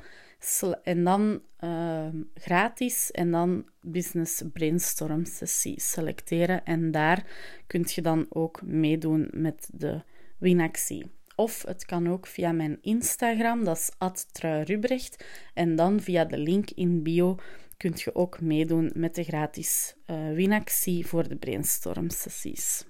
en 0.83 1.05
dan 1.05 1.43
uh, 1.61 2.09
gratis 2.35 3.11
en 3.11 3.31
dan 3.31 3.65
business 3.81 4.43
brainstorm 4.53 5.25
sessie 5.25 5.81
selecteren. 5.81 6.65
En 6.65 6.91
daar 6.91 7.27
kun 7.67 7.85
je 7.87 8.03
dan 8.03 8.27
ook 8.29 8.63
meedoen 8.63 9.29
met 9.33 9.69
de 9.73 10.03
winactie. 10.39 11.11
Of 11.35 11.63
het 11.63 11.85
kan 11.85 12.09
ook 12.09 12.27
via 12.27 12.53
mijn 12.53 12.79
Instagram, 12.81 13.65
dat 13.65 13.77
is 13.77 13.91
@truirubrecht. 14.33 15.25
En 15.55 15.77
dan 15.77 16.01
via 16.01 16.25
de 16.25 16.39
link 16.39 16.71
in 16.71 17.03
bio 17.03 17.37
kun 17.77 17.93
je 17.95 18.15
ook 18.15 18.41
meedoen 18.41 18.91
met 18.95 19.15
de 19.15 19.25
gratis 19.25 19.95
uh, 20.07 20.33
winactie 20.33 21.07
voor 21.07 21.29
de 21.29 21.37
brainstorm 21.37 22.11
sessies. 22.11 22.85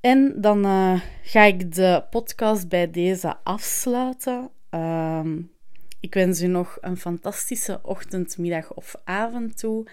En 0.00 0.40
dan 0.40 0.66
uh, 0.66 1.00
ga 1.22 1.42
ik 1.42 1.74
de 1.74 2.04
podcast 2.10 2.68
bij 2.68 2.90
deze 2.90 3.36
afsluiten. 3.42 4.50
Um, 4.74 5.50
Ik 6.00 6.14
wens 6.14 6.42
u 6.42 6.46
nog 6.46 6.78
een 6.80 6.96
fantastische 6.96 7.80
ochtend, 7.82 8.38
middag 8.38 8.74
of 8.74 8.94
avond 9.04 9.58
toe. 9.58 9.86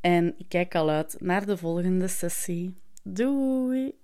En 0.00 0.34
ik 0.38 0.48
kijk 0.48 0.74
al 0.74 0.90
uit 0.90 1.16
naar 1.20 1.46
de 1.46 1.56
volgende 1.56 2.08
sessie. 2.08 2.74
Doei! 3.02 3.94